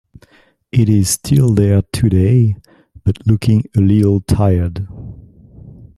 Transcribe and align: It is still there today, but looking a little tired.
It 0.71 0.89
is 0.89 1.11
still 1.11 1.53
there 1.53 1.83
today, 1.93 2.55
but 3.03 3.19
looking 3.27 3.65
a 3.77 3.81
little 3.81 4.19
tired. 4.21 4.87